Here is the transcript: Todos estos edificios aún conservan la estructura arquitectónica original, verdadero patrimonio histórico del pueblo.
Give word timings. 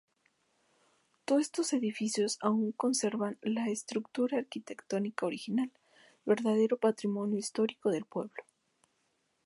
Todos 1.25 1.41
estos 1.43 1.73
edificios 1.73 2.39
aún 2.41 2.71
conservan 2.71 3.37
la 3.43 3.67
estructura 3.69 4.39
arquitectónica 4.39 5.27
original, 5.27 5.71
verdadero 6.25 6.77
patrimonio 6.77 7.37
histórico 7.37 7.91
del 7.91 8.05
pueblo. 8.05 8.43